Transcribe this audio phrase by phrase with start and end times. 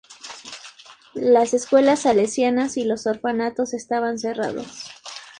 [1.13, 4.89] Las escuelas salesianas y los orfanatos estaban cerrados.